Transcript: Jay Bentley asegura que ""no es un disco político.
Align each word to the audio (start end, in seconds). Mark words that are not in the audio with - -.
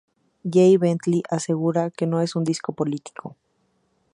Jay 0.53 0.77
Bentley 0.77 1.21
asegura 1.29 1.91
que 1.91 2.07
""no 2.07 2.21
es 2.21 2.35
un 2.35 2.43
disco 2.43 2.73
político. 2.73 3.37